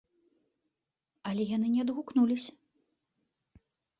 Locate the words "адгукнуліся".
1.85-2.51